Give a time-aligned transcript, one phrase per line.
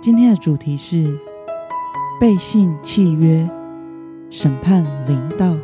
[0.00, 1.18] 今天的主题是
[2.20, 3.50] 背信弃约，
[4.30, 5.56] 审判临到。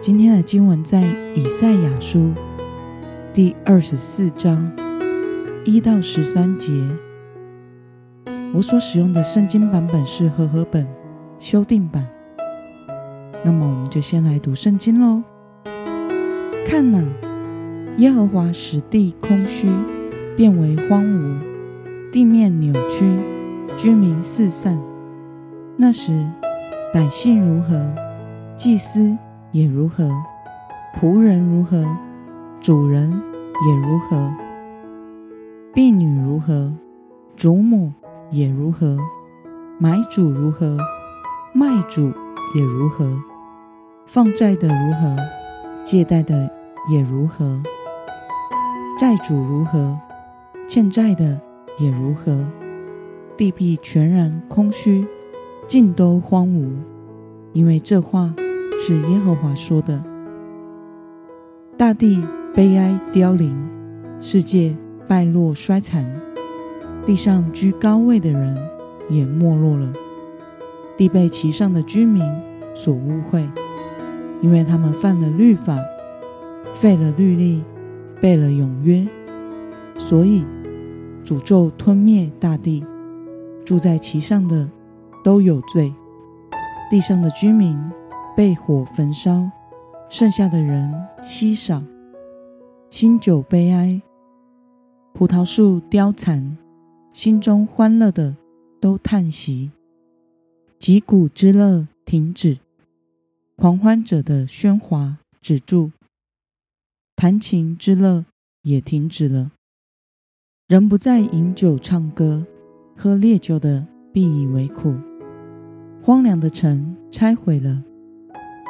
[0.00, 1.02] 今天的经文在
[1.34, 2.32] 以赛亚书
[3.34, 4.72] 第二十四章
[5.66, 6.72] 一到十三节。
[8.54, 10.86] 我所使用的圣经版本是和合本
[11.38, 12.08] 修订版。
[13.44, 15.22] 那么，我们就先来读圣经喽。
[16.66, 17.04] 看哪，
[17.98, 19.68] 耶和华使地空虚，
[20.34, 21.49] 变为荒芜。
[22.12, 23.20] 地面扭曲，
[23.76, 24.76] 居民四散。
[25.76, 26.28] 那时，
[26.92, 27.94] 百姓如何，
[28.56, 29.16] 祭司
[29.52, 30.10] 也如何；
[30.98, 31.86] 仆人如何，
[32.60, 33.08] 主人
[33.64, 34.28] 也如何；
[35.72, 36.72] 婢女如何，
[37.36, 37.92] 主母
[38.32, 38.98] 也如何；
[39.78, 40.76] 买主如何，
[41.52, 42.12] 卖主
[42.56, 43.06] 也如何；
[44.06, 45.16] 放债的如何，
[45.84, 46.50] 借贷的
[46.90, 47.62] 也如何；
[48.98, 49.96] 债主如何，
[50.66, 51.40] 欠债的。
[51.80, 52.44] 也如何，
[53.38, 55.06] 地必全然空虚，
[55.66, 56.70] 尽都荒芜，
[57.54, 58.34] 因为这话
[58.86, 60.04] 是耶和华说的。
[61.78, 62.22] 大地
[62.54, 63.56] 悲哀凋零，
[64.20, 64.76] 世界
[65.08, 66.04] 败落衰残，
[67.06, 68.54] 地上居高位的人
[69.08, 69.90] 也没落了，
[70.98, 72.22] 地被其上的居民
[72.74, 73.48] 所污秽，
[74.42, 75.78] 因为他们犯了律法，
[76.74, 77.64] 废了律例，
[78.20, 79.08] 背了永约，
[79.96, 80.44] 所以。
[81.30, 82.84] 诅咒吞灭大地，
[83.64, 84.68] 住在其上的
[85.22, 85.94] 都有罪。
[86.90, 87.78] 地上的居民
[88.36, 89.48] 被火焚烧，
[90.08, 91.84] 剩下的人稀少。
[92.90, 94.02] 新酒悲哀，
[95.12, 96.58] 葡萄树凋残，
[97.12, 98.34] 心中欢乐的
[98.80, 99.70] 都叹息。
[100.80, 102.58] 击鼓之乐停止，
[103.54, 105.92] 狂欢者的喧哗止住，
[107.14, 108.24] 弹琴之乐
[108.62, 109.52] 也停止了。
[110.70, 112.46] 人不再饮酒唱歌，
[112.96, 114.94] 喝烈酒的必以为苦。
[116.00, 117.82] 荒凉的城拆毁了，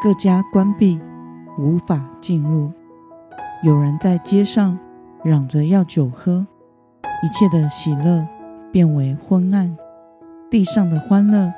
[0.02, 0.98] 各家关闭，
[1.58, 2.72] 无法进入。
[3.62, 4.80] 有人在街上
[5.22, 6.46] 嚷着要酒喝，
[7.22, 8.26] 一切的喜乐
[8.72, 9.76] 变为昏暗，
[10.50, 11.52] 地上的欢乐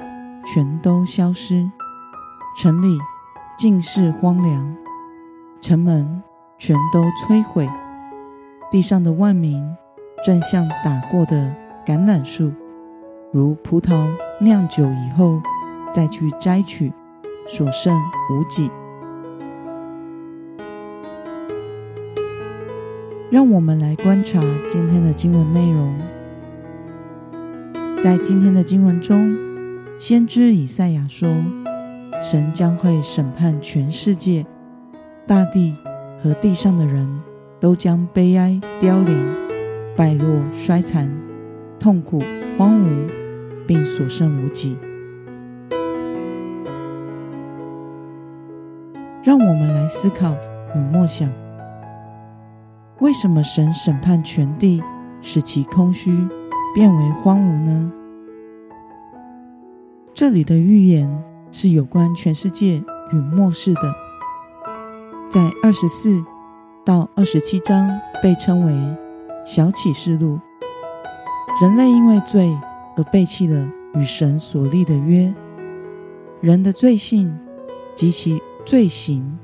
[0.44, 1.70] 全都消失，
[2.59, 2.98] 城里
[3.56, 4.76] 尽是荒凉，
[5.60, 6.20] 城门
[6.59, 7.70] 全都摧毁，
[8.72, 9.64] 地上的万民。
[10.25, 11.53] 正像打过的
[11.84, 12.53] 橄榄树，
[13.33, 14.06] 如葡萄
[14.38, 15.43] 酿酒以后
[15.93, 16.93] 再去摘取，
[17.49, 17.93] 所剩
[18.31, 18.71] 无几。
[23.31, 24.41] 让我们来观察
[24.71, 25.93] 今天的经文内容。
[28.00, 29.37] 在今天的经文中，
[29.99, 31.28] 先知以赛亚说，
[32.22, 34.47] 神将会审判全世界，
[35.27, 35.75] 大地
[36.22, 37.21] 和地上的人
[37.59, 39.41] 都将悲哀凋零。
[39.97, 41.10] 败落、衰残、
[41.78, 42.22] 痛苦、
[42.56, 43.10] 荒芜，
[43.66, 44.76] 并所剩无几。
[49.22, 50.34] 让我们来思考
[50.75, 51.30] 与默想：
[53.00, 54.82] 为什么神审判全地，
[55.20, 56.10] 使其空虚，
[56.74, 57.92] 变为荒芜呢？
[60.14, 61.09] 这里的预言
[61.50, 62.82] 是有关全世界
[63.12, 63.94] 与末世的，
[65.28, 66.24] 在二十四
[66.84, 67.88] 到二十七章
[68.22, 69.02] 被称为。
[69.44, 70.38] 小启示录，
[71.60, 72.56] 人类因为罪
[72.97, 75.34] 而背弃了与神所立的约，
[76.41, 77.36] 人的罪性
[77.97, 79.36] 及其罪行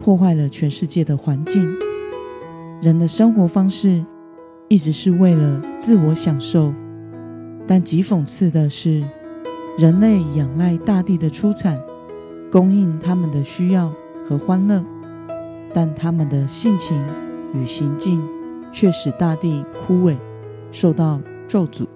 [0.00, 1.72] 破坏了全世界的环境，
[2.82, 4.04] 人的生活方式
[4.68, 6.74] 一直是为了自我享受，
[7.64, 9.04] 但极讽刺的是，
[9.78, 11.80] 人类仰赖大地的出产，
[12.50, 13.92] 供应他们的需要
[14.28, 14.84] 和欢乐，
[15.72, 17.00] 但他们的性情
[17.54, 18.20] 与行径。
[18.74, 20.14] 却使大地枯萎，
[20.70, 21.18] 受到
[21.48, 21.86] 咒诅。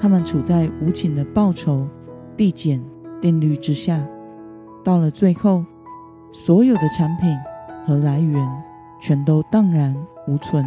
[0.00, 1.88] 他们处在无情的报酬
[2.36, 2.80] 递减
[3.20, 4.06] 定律之下，
[4.84, 5.64] 到了最后，
[6.32, 7.36] 所有的产品
[7.84, 8.48] 和来源
[9.00, 9.96] 全都荡然
[10.28, 10.64] 无存。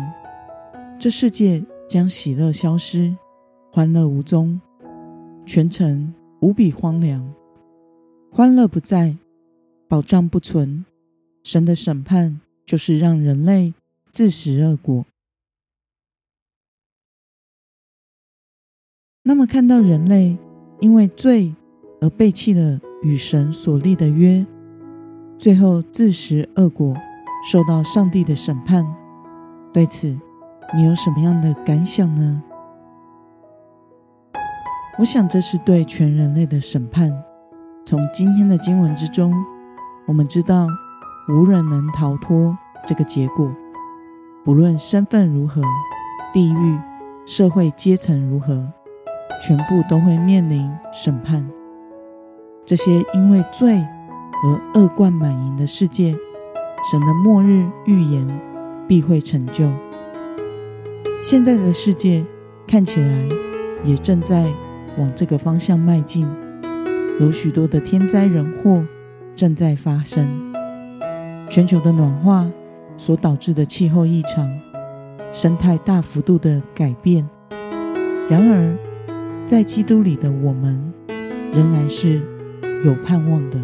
[0.99, 3.15] 这世界将喜乐消失，
[3.71, 4.59] 欢乐无踪，
[5.45, 7.33] 全城无比荒凉。
[8.31, 9.15] 欢乐不在，
[9.87, 10.83] 保障不存。
[11.43, 13.73] 神的审判就是让人类
[14.11, 15.05] 自食恶果。
[19.23, 20.35] 那么，看到人类
[20.79, 21.53] 因为罪
[22.01, 24.43] 而背弃了与神所立的约，
[25.37, 26.95] 最后自食恶果，
[27.47, 28.83] 受到上帝的审判，
[29.71, 30.07] 对此
[30.73, 32.41] 你有什么样的感想呢？
[34.97, 37.13] 我想这是对全人类的审判。
[37.85, 39.31] 从今天的经文之中，
[40.07, 40.67] 我们知道
[41.29, 42.57] 无人能逃脱
[42.87, 43.53] 这个结果，
[44.43, 45.61] 不论身份如何、
[46.33, 46.79] 地域、
[47.23, 48.67] 社会阶层如何，
[49.41, 51.45] 全部都会面临审判。
[52.65, 53.83] 这些因为罪
[54.43, 56.15] 而恶贯满盈的世界，
[56.89, 58.39] 神的末日预言
[58.87, 59.69] 必会成就。
[61.23, 62.25] 现在的世界
[62.67, 63.07] 看起来
[63.83, 64.45] 也正在
[64.97, 66.27] 往这个方向迈进，
[67.19, 68.85] 有许多的天灾人祸
[69.35, 70.27] 正在发生，
[71.49, 72.49] 全球的暖化
[72.97, 74.49] 所导致的气候异常，
[75.33, 77.27] 生态大幅度的改变。
[78.29, 78.75] 然而，
[79.51, 80.93] 在基督里的我们
[81.51, 82.21] 仍然是
[82.85, 83.59] 有盼望的。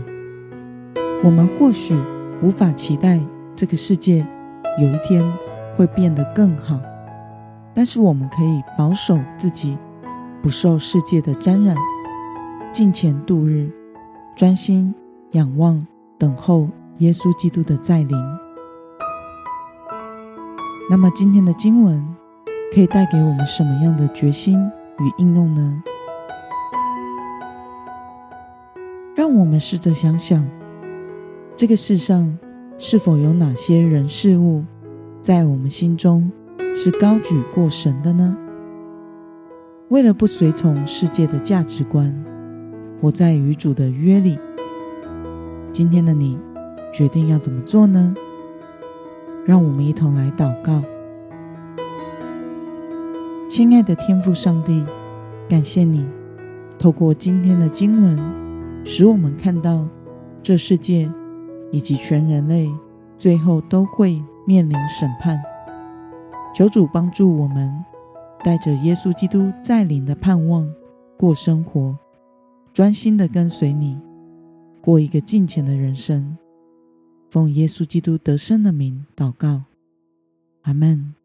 [1.23, 1.97] 我们或许
[2.41, 3.21] 无法期待
[3.55, 4.27] 这个世界
[4.81, 5.23] 有一天
[5.77, 6.77] 会变得更好，
[7.73, 9.77] 但是我们可以保守自己。
[10.41, 11.73] 不受世界的沾染，
[12.73, 13.71] 敬前度日，
[14.35, 14.93] 专心
[15.31, 15.87] 仰望，
[16.17, 16.67] 等候
[16.97, 18.17] 耶稣基督的再临。
[20.89, 22.05] 那么，今天的经文
[22.75, 24.59] 可以带给我们什么样的决心
[24.99, 25.83] 与应用呢？
[29.15, 30.47] 让我们试着想想，
[31.55, 32.37] 这个世上
[32.77, 34.63] 是否有哪些人事物，
[35.21, 36.31] 在我们心中
[36.75, 38.37] 是高举过神的呢？
[39.89, 42.13] 为了不随从世界的价值观，
[43.01, 44.37] 活在与主的约里，
[45.71, 46.37] 今天的你
[46.91, 48.13] 决定要怎么做呢？
[49.45, 50.83] 让我们一同来祷告。
[53.57, 54.85] 亲爱的天父上帝，
[55.49, 56.07] 感谢你
[56.77, 58.15] 透过今天的经文，
[58.85, 59.83] 使我们看到
[60.43, 61.11] 这世界
[61.71, 62.71] 以及全人类
[63.17, 65.41] 最后都会面临审判。
[66.53, 67.83] 求主帮助我们。
[68.43, 70.71] 带着耶稣基督再临的盼望
[71.17, 71.97] 过生活，
[72.71, 73.99] 专心的跟随你，
[74.83, 76.37] 过一个敬虔的人生。
[77.27, 79.63] 奉耶稣基督得胜的名祷告，
[80.61, 81.16] 阿门。